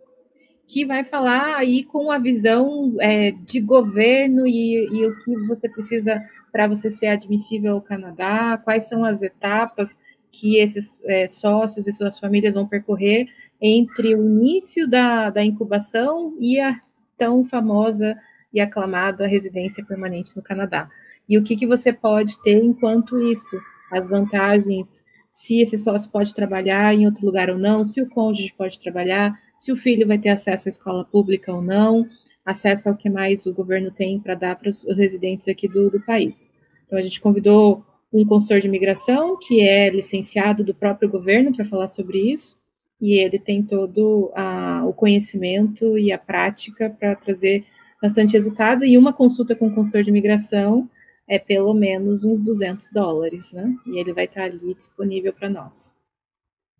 [0.70, 5.68] que vai falar aí com a visão é, de governo e, e, o que você
[5.68, 10.00] precisa para você ser admissível ao Canadá, quais são as etapas
[10.32, 13.26] que esses é, sócios e suas famílias vão percorrer
[13.60, 16.80] entre o início da, da incubação e a
[17.18, 18.16] tão famosa
[18.54, 20.88] e aclamada residência permanente no Canadá.
[21.28, 23.60] E o que, que você pode ter enquanto isso,
[23.92, 28.54] as vantagens, se esse sócio pode trabalhar em outro lugar ou não, se o cônjuge
[28.56, 32.08] pode trabalhar, se o filho vai ter acesso à escola pública ou não,
[32.46, 36.00] acesso ao que mais o governo tem para dar para os residentes aqui do, do
[36.00, 36.50] país.
[36.86, 41.66] Então, a gente convidou um consultor de imigração, que é licenciado do próprio governo, para
[41.66, 42.58] falar sobre isso,
[43.02, 47.66] e ele tem todo a, o conhecimento e a prática para trazer
[48.02, 50.90] bastante resultado, e uma consulta com o consultor de imigração
[51.28, 53.76] é pelo menos uns 200 dólares, né?
[53.88, 55.99] E ele vai estar ali disponível para nós.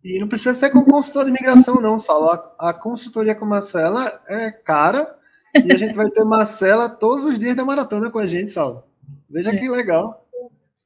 [0.02, 2.30] E não precisa ser com consultor de imigração, não, Saulo.
[2.30, 5.14] A, a consultoria com Marcela é cara
[5.54, 8.82] e a gente vai ter Marcela todos os dias da maratona com a gente, Saulo.
[9.28, 9.56] Veja é.
[9.58, 10.26] que legal.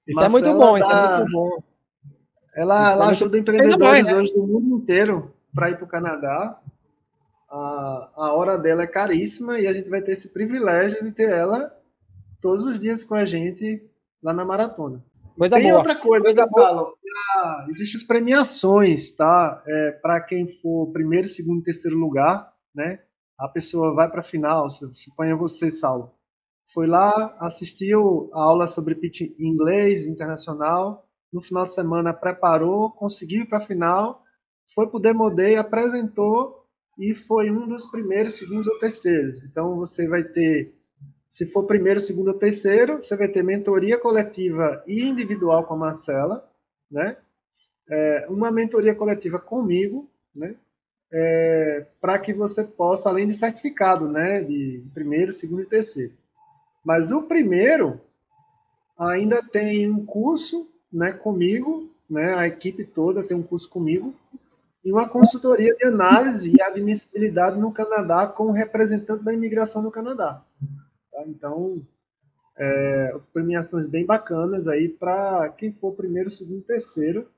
[0.06, 1.62] Isso Marcela é muito bom, isso é muito bom.
[2.56, 4.14] Ela, ela é ajuda empreendedores né?
[4.14, 6.58] hoje do mundo inteiro para ir para o Canadá.
[7.48, 11.30] A, a hora dela é caríssima e a gente vai ter esse privilégio de ter
[11.30, 11.72] ela
[12.40, 13.88] todos os dias com a gente
[14.22, 15.02] lá na maratona.
[15.36, 15.78] Coisa Tem boa.
[15.78, 16.92] outra coisa, coisa.
[17.36, 19.62] Ah, existem as premiações, tá?
[19.66, 23.00] É, para quem for primeiro, segundo, terceiro lugar, né?
[23.38, 24.68] A pessoa vai para a final.
[24.70, 26.12] Suponha você, Saulo.
[26.72, 31.06] Foi lá, assistiu a aula sobre pitch inglês internacional.
[31.32, 34.22] No final de semana preparou, conseguiu ir para a final,
[34.72, 36.64] foi para o Demo Day, apresentou
[36.96, 39.42] e foi um dos primeiros, segundos ou terceiros.
[39.42, 40.72] Então você vai ter
[41.34, 45.76] se for primeiro, segundo ou terceiro, você vai ter mentoria coletiva e individual com a
[45.76, 46.48] Marcela,
[46.88, 47.16] né?
[47.90, 50.54] É, uma mentoria coletiva comigo, né?
[51.12, 54.42] É, para que você possa, além de certificado, né?
[54.42, 56.12] De primeiro, segundo e terceiro.
[56.84, 58.00] Mas o primeiro
[58.96, 61.10] ainda tem um curso, né?
[61.10, 62.32] Comigo, né?
[62.36, 64.14] A equipe toda tem um curso comigo
[64.84, 69.90] e uma consultoria de análise e admissibilidade no Canadá com o representante da imigração no
[69.90, 70.40] Canadá.
[71.26, 71.82] Então,
[72.56, 77.28] é, premiações bem bacanas aí para quem for primeiro, segundo terceiro.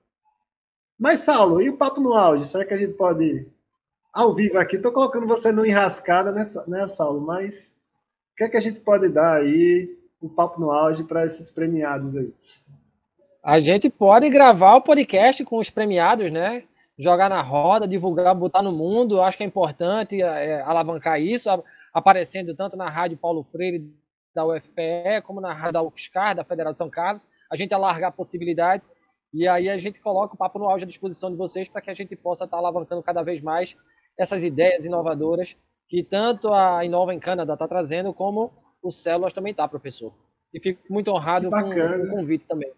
[0.98, 2.44] Mas, Saulo, e o papo no auge?
[2.44, 3.46] Será que a gente pode
[4.12, 4.76] ao vivo aqui?
[4.76, 7.20] Estou colocando você no enrascada, né, né, Saulo?
[7.20, 7.74] Mas
[8.32, 11.50] o que é que a gente pode dar aí, o papo no auge, para esses
[11.50, 12.32] premiados aí?
[13.42, 16.64] A gente pode gravar o podcast com os premiados, né?
[16.98, 19.16] Jogar na roda, divulgar, botar no mundo.
[19.16, 21.48] Eu acho que é importante é, alavancar isso,
[21.92, 23.92] aparecendo tanto na Rádio Paulo Freire
[24.34, 27.26] da UFPE, como na Rádio da UFSCar, da Federal de São Carlos.
[27.50, 28.90] A gente alargar possibilidades
[29.32, 31.90] e aí a gente coloca o papo no auge à disposição de vocês para que
[31.90, 33.76] a gente possa estar alavancando cada vez mais
[34.18, 35.56] essas ideias inovadoras
[35.88, 40.12] que tanto a Inova em Canadá está trazendo, como o Células também está, professor.
[40.52, 42.72] E fico muito honrado com o convite também.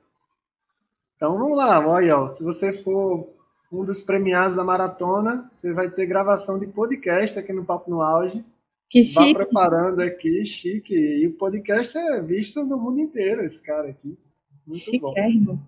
[1.16, 3.37] Então vamos lá, olha, se você for
[3.70, 5.48] um dos premiados da maratona.
[5.50, 8.44] Você vai ter gravação de podcast aqui no Papo no Auge.
[8.88, 9.32] Que chique.
[9.32, 10.94] Vá preparando aqui, chique.
[10.94, 14.16] E o podcast é visto no mundo inteiro, esse cara aqui.
[14.66, 15.14] Muito bom.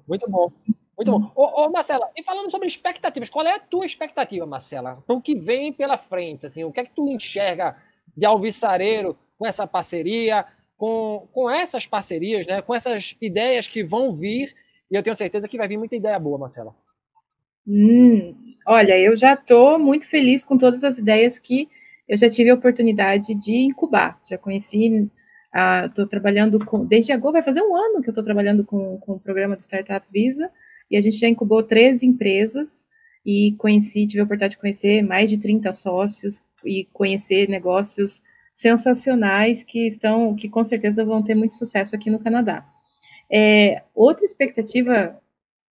[0.08, 0.52] Muito bom.
[0.96, 1.32] Muito bom.
[1.34, 5.20] Ô, ô, Marcela, e falando sobre expectativas, qual é a tua expectativa, Marcela, para o
[5.20, 6.46] que vem pela frente?
[6.46, 7.76] Assim, o que é que tu enxerga
[8.16, 10.46] de alvissareiro com essa parceria?
[10.80, 14.56] com, com essas parcerias, né, com essas ideias que vão vir,
[14.90, 16.74] e eu tenho certeza que vai vir muita ideia boa, Marcela.
[17.72, 18.34] Hum,
[18.66, 21.68] olha, eu já estou muito feliz com todas as ideias que
[22.08, 24.20] eu já tive a oportunidade de incubar.
[24.28, 25.08] Já conheci,
[25.86, 28.98] estou uh, trabalhando com, desde agora, vai fazer um ano que eu estou trabalhando com,
[28.98, 30.50] com o programa do Startup Visa,
[30.90, 32.88] e a gente já incubou 13 empresas,
[33.24, 38.20] e conheci, tive a oportunidade de conhecer mais de 30 sócios, e conhecer negócios
[38.52, 42.66] sensacionais que estão, que com certeza vão ter muito sucesso aqui no Canadá.
[43.32, 45.16] É, outra expectativa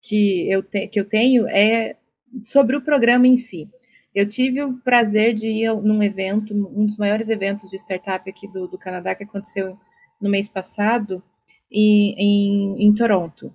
[0.02, 1.96] que eu, te, que eu tenho é
[2.44, 3.70] sobre o programa em si.
[4.14, 8.48] Eu tive o prazer de ir num evento, um dos maiores eventos de startup aqui
[8.48, 9.78] do, do Canadá, que aconteceu
[10.20, 11.24] no mês passado,
[11.72, 13.54] em, em, em Toronto.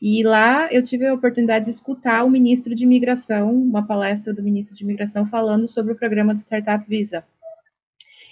[0.00, 4.42] E lá eu tive a oportunidade de escutar o ministro de Imigração, uma palestra do
[4.42, 7.24] ministro de Imigração falando sobre o programa do Startup Visa.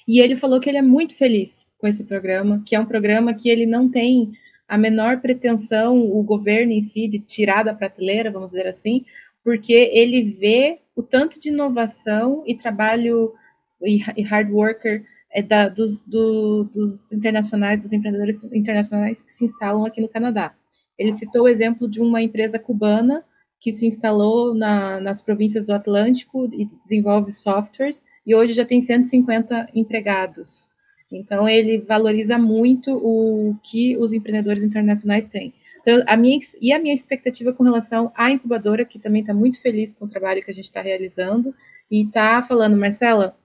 [0.06, 3.32] E ele falou que ele é muito feliz com esse programa, que é um programa
[3.32, 4.32] que ele não tem
[4.72, 9.04] a menor pretensão, o governo em si, de tirar da prateleira, vamos dizer assim,
[9.44, 13.34] porque ele vê o tanto de inovação e trabalho
[13.82, 19.84] e hard worker é da, dos, do, dos internacionais, dos empreendedores internacionais que se instalam
[19.84, 20.54] aqui no Canadá.
[20.96, 23.22] Ele citou o exemplo de uma empresa cubana
[23.60, 28.80] que se instalou na, nas províncias do Atlântico e desenvolve softwares e hoje já tem
[28.80, 30.71] 150 empregados.
[31.12, 35.52] Então, ele valoriza muito o que os empreendedores internacionais têm.
[35.80, 39.60] Então, a minha, e a minha expectativa com relação à incubadora, que também está muito
[39.60, 41.54] feliz com o trabalho que a gente está realizando,
[41.90, 43.36] e está falando, Marcela,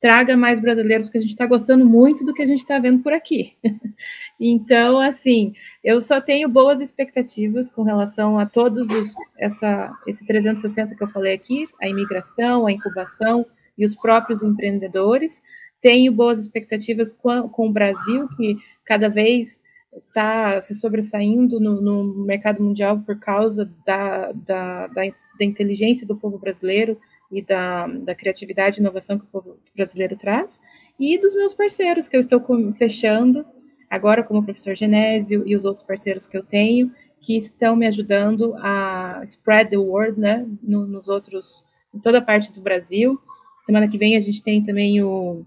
[0.00, 3.02] traga mais brasileiros, porque a gente está gostando muito do que a gente está vendo
[3.02, 3.52] por aqui.
[4.40, 5.54] então, assim,
[5.84, 11.08] eu só tenho boas expectativas com relação a todos os, essa, esse 360 que eu
[11.08, 15.42] falei aqui, a imigração, a incubação, e os próprios empreendedores.
[15.82, 19.60] Tenho boas expectativas com, com o Brasil, que cada vez
[19.96, 25.02] está se sobressaindo no, no mercado mundial por causa da, da, da,
[25.38, 26.96] da, inteligência do povo brasileiro
[27.32, 30.62] e da, da criatividade e inovação que o povo brasileiro traz,
[31.00, 32.40] e dos meus parceiros que eu estou
[32.74, 33.44] fechando,
[33.90, 37.88] agora como o professor Genésio e os outros parceiros que eu tenho, que estão me
[37.88, 43.20] ajudando a spread the word, né, no, nos outros, em toda a parte do Brasil,
[43.62, 45.46] Semana que vem a gente tem também o,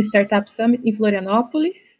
[0.00, 1.98] o Startup Summit em Florianópolis,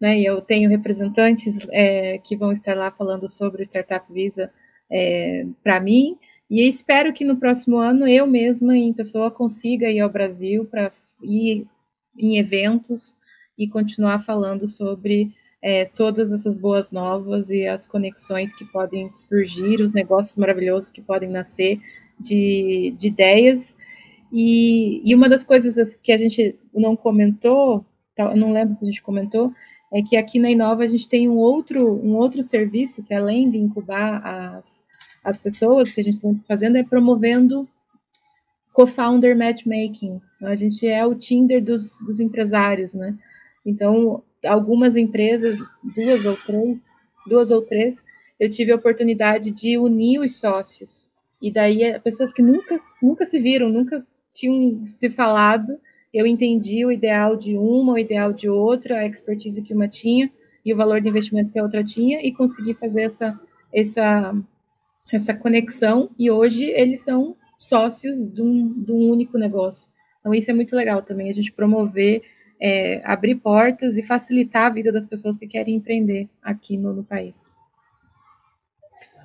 [0.00, 0.18] né?
[0.18, 4.52] E eu tenho representantes é, que vão estar lá falando sobre o Startup Visa
[4.90, 6.18] é, para mim.
[6.50, 10.92] E espero que no próximo ano eu mesma, em pessoa, consiga ir ao Brasil para
[11.22, 11.66] ir
[12.18, 13.16] em eventos
[13.56, 19.80] e continuar falando sobre é, todas essas boas novas e as conexões que podem surgir,
[19.80, 21.80] os negócios maravilhosos que podem nascer
[22.18, 23.76] de, de ideias
[24.32, 27.84] e, e uma das coisas que a gente não comentou,
[28.16, 29.52] eu não lembro se a gente comentou,
[29.92, 33.50] é que aqui na Inova a gente tem um outro, um outro serviço que além
[33.50, 34.86] de incubar as,
[35.22, 37.68] as pessoas, que a gente está fazendo é promovendo
[38.72, 40.18] co-founder matchmaking.
[40.40, 43.14] A gente é o Tinder dos, dos empresários, né?
[43.66, 45.58] Então, algumas empresas,
[45.94, 46.80] duas ou três,
[47.26, 48.02] duas ou três,
[48.40, 51.10] eu tive a oportunidade de unir os sócios.
[51.40, 55.78] E daí, pessoas que nunca, nunca se viram, nunca tinham se falado,
[56.12, 60.30] eu entendi o ideal de uma, o ideal de outra, a expertise que uma tinha
[60.64, 63.40] e o valor de investimento que a outra tinha e consegui fazer essa
[63.72, 64.34] essa
[65.12, 69.90] essa conexão e hoje eles são sócios de um, de um único negócio.
[70.20, 72.22] Então isso é muito legal também a gente promover,
[72.60, 77.04] é, abrir portas e facilitar a vida das pessoas que querem empreender aqui no, no
[77.04, 77.54] país.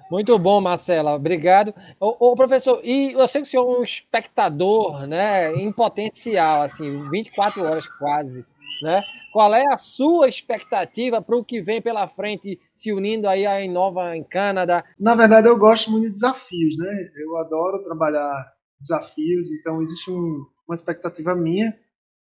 [0.09, 1.73] Muito bom, Marcela, obrigado.
[1.99, 7.09] Ô, professor, e eu sei que o senhor é um espectador, né, em potencial, assim,
[7.09, 8.45] 24 horas quase,
[8.81, 9.01] né?
[9.33, 13.61] Qual é a sua expectativa para o que vem pela frente, se unindo aí a
[13.61, 14.83] Inova em Canadá?
[14.99, 17.09] Na verdade, eu gosto muito de desafios, né?
[17.17, 21.71] Eu adoro trabalhar desafios, então existe um, uma expectativa minha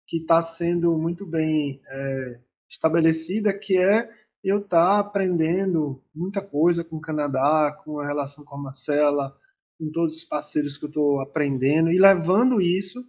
[0.06, 2.38] que está sendo muito bem é,
[2.70, 4.08] estabelecida, que é
[4.44, 9.34] eu estar tá aprendendo muita coisa com o Canadá, com a relação com a Marcela,
[9.78, 13.02] com todos os parceiros que eu estou aprendendo e levando isso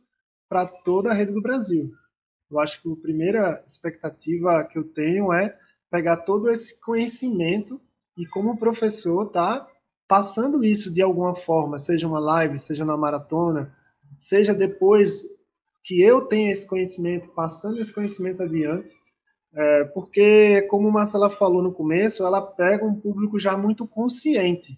[0.47, 1.91] para toda a rede do Brasil.
[2.49, 5.57] Eu acho que a primeira expectativa que eu tenho é
[5.91, 7.81] pegar todo esse conhecimento
[8.17, 9.67] e como professor tá
[10.07, 13.75] passando isso de alguma forma, seja uma live, seja na maratona,
[14.17, 15.25] seja depois
[15.83, 18.95] que eu tenha esse conhecimento, passando esse conhecimento adiante
[19.55, 24.77] é, porque, como Marcela falou no começo, ela pega um público já muito consciente,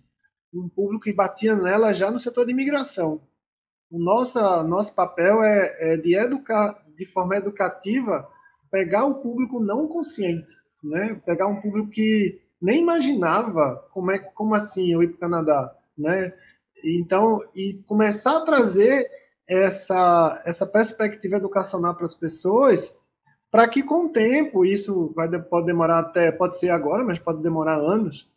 [0.54, 3.22] um público que batia nela já no setor de imigração.
[3.90, 8.28] O nosso, nosso papel é, é de educar de forma educativa
[8.72, 10.52] pegar o público não consciente,
[10.84, 11.20] né?
[11.26, 15.76] Pegar um público que nem imaginava como é como assim eu ir para o Canadá,
[15.98, 16.34] né?
[16.84, 19.10] Então, e começar a trazer
[19.50, 22.96] essa essa perspectiva educacional para as pessoas,
[23.52, 27.42] para que com o tempo isso vai pode demorar até pode ser agora, mas pode
[27.42, 28.30] demorar anos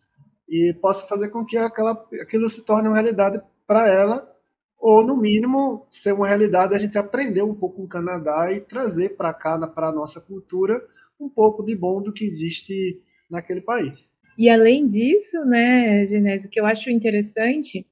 [0.48, 4.28] e possa fazer com que aquela aquilo se torne uma realidade para ela
[4.78, 8.60] ou no mínimo ser uma realidade a gente aprender um pouco com o Canadá e
[8.60, 10.80] trazer para cá para a nossa cultura
[11.20, 13.00] um pouco de bom do que existe
[13.30, 14.12] naquele país.
[14.38, 17.86] E além disso, né, Genésio, que eu acho interessante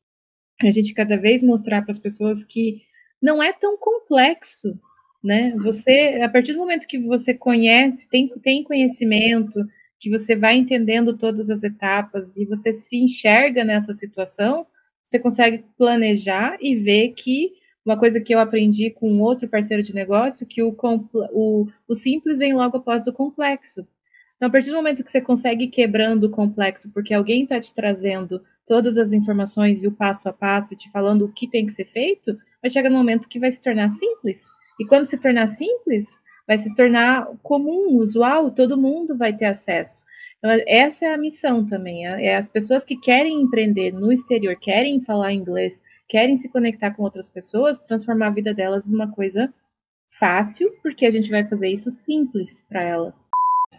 [0.60, 2.82] a gente cada vez mostrar para as pessoas que
[3.22, 4.78] não é tão complexo,
[5.22, 5.54] né?
[5.56, 9.58] Você, a partir do momento que você conhece, tem, tem conhecimento,
[9.98, 14.66] que você vai entendendo todas as etapas e você se enxerga nessa situação,
[15.04, 17.52] você consegue planejar e ver que
[17.84, 20.76] uma coisa que eu aprendi com outro parceiro de negócio, que o,
[21.32, 23.86] o, o simples vem logo após do complexo.
[24.36, 27.58] Então, a partir do momento que você consegue ir quebrando o complexo, porque alguém está
[27.58, 31.64] te trazendo todas as informações e o passo a passo, te falando o que tem
[31.64, 34.42] que ser feito, vai chegar no momento que vai se tornar simples.
[34.78, 40.04] E quando se tornar simples, vai se tornar comum, usual, todo mundo vai ter acesso.
[40.38, 42.06] Então, essa é a missão também.
[42.06, 46.92] É, é as pessoas que querem empreender no exterior, querem falar inglês, querem se conectar
[46.92, 49.52] com outras pessoas, transformar a vida delas numa coisa
[50.08, 53.28] fácil, porque a gente vai fazer isso simples para elas.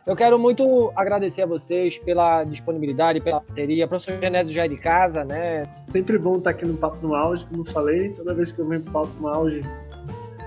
[0.06, 3.88] Eu quero muito agradecer a vocês pela disponibilidade, pela parceria.
[3.88, 5.64] Professor Genésio já é de casa, né?
[5.86, 8.10] Sempre bom estar aqui no Papo no Auge, como eu falei.
[8.14, 9.62] Toda vez que eu venho para o Papo no Auge,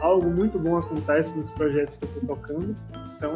[0.02, 2.74] algo muito bom acontece nos projetos que eu estou tocando.
[3.16, 3.32] Então,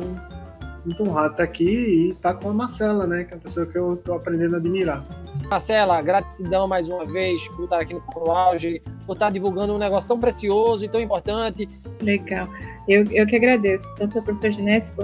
[0.85, 3.25] muito honrado estar aqui e estar com a Marcela, né?
[3.25, 5.03] Que é uma pessoa que eu estou aprendendo a admirar.
[5.49, 9.75] Marcela, gratidão mais uma vez por estar aqui no Papo no Auge, por estar divulgando
[9.75, 11.69] um negócio tão precioso e tão importante.
[12.03, 12.49] Legal.
[12.89, 14.95] Eu, eu que agradeço, tanto ao professor Genésio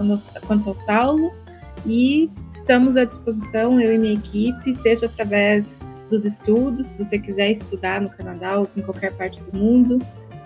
[0.46, 1.32] quanto ao Saulo,
[1.84, 7.50] e estamos à disposição, eu e minha equipe, seja através dos estudos, se você quiser
[7.50, 9.98] estudar no Canadá ou em qualquer parte do mundo,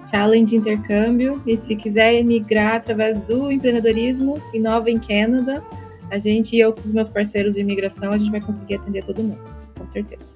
[0.09, 5.63] challenge intercâmbio, e se quiser emigrar através do empreendedorismo, Inova em Canadá,
[6.11, 9.05] a gente e eu com os meus parceiros de imigração, a gente vai conseguir atender
[9.05, 9.41] todo mundo,
[9.79, 10.35] com certeza.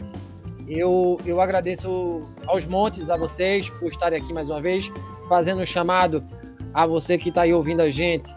[0.67, 4.91] Eu, eu agradeço aos montes a vocês por estarem aqui mais uma vez,
[5.29, 6.25] fazendo um chamado
[6.73, 8.33] a você que está aí ouvindo a gente,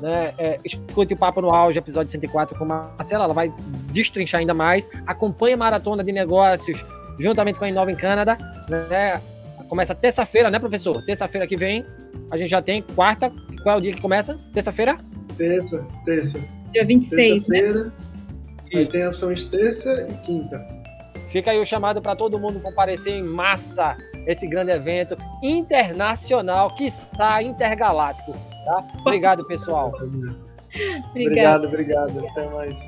[0.00, 0.32] né?
[0.38, 3.52] É, escute o Papo no Auge, episódio 104 com a Marcela, ela vai
[3.92, 4.88] destrinchar ainda mais.
[5.06, 6.84] Acompanhe a Maratona de Negócios
[7.18, 8.36] juntamente com a Inova em Canadá,
[8.68, 9.20] né?
[9.68, 11.04] Começa terça-feira, né, professor?
[11.04, 11.84] Terça-feira que vem,
[12.30, 13.30] a gente já tem quarta.
[13.62, 14.36] Qual é o dia que começa?
[14.52, 14.96] Terça-feira?
[15.36, 16.44] Terça, terça.
[16.72, 17.92] Dia 26, terça né?
[18.74, 20.64] Aí tem ações terça e quinta.
[21.28, 23.96] Fica aí o chamado para todo mundo comparecer em massa
[24.26, 28.32] esse grande evento internacional que está intergaláctico.
[28.64, 28.84] Tá?
[29.00, 29.92] Obrigado, pessoal.
[31.10, 32.26] obrigado, obrigado.
[32.26, 32.78] Até mais.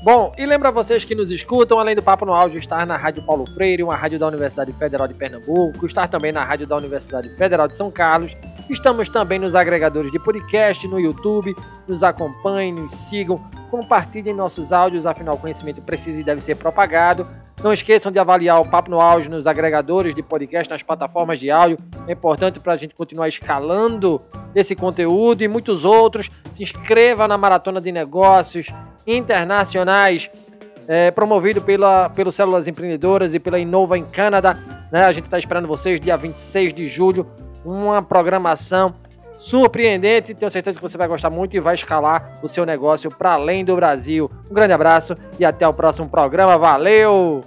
[0.00, 3.20] Bom, e lembra vocês que nos escutam, além do Papo no Áudio, estar na Rádio
[3.24, 7.28] Paulo Freire, uma rádio da Universidade Federal de Pernambuco, estar também na Rádio da Universidade
[7.30, 8.36] Federal de São Carlos.
[8.70, 11.52] Estamos também nos agregadores de podcast, no YouTube.
[11.88, 17.26] Nos acompanhem, nos sigam, compartilhem nossos áudios, afinal, o conhecimento precisa e deve ser propagado.
[17.60, 21.50] Não esqueçam de avaliar o Papo no Áudio nos agregadores de podcast, nas plataformas de
[21.50, 21.76] áudio.
[22.06, 24.22] É importante para a gente continuar escalando
[24.54, 26.30] esse conteúdo e muitos outros.
[26.52, 28.72] Se inscreva na Maratona de Negócios
[29.08, 30.30] Internacionais,
[30.86, 34.56] é, promovido pela, pelo Células Empreendedoras e pela Inova em Canadá.
[34.92, 35.04] Né?
[35.04, 37.26] A gente está esperando vocês dia 26 de julho.
[37.64, 38.94] Uma programação
[39.38, 40.34] surpreendente.
[40.34, 43.64] Tenho certeza que você vai gostar muito e vai escalar o seu negócio para além
[43.64, 44.30] do Brasil.
[44.50, 46.58] Um grande abraço e até o próximo programa.
[46.58, 47.42] Valeu!